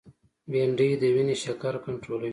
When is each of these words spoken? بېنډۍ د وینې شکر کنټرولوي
بېنډۍ 0.51 0.89
د 1.01 1.03
وینې 1.15 1.35
شکر 1.43 1.73
کنټرولوي 1.85 2.29